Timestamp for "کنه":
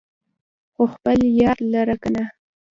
2.01-2.23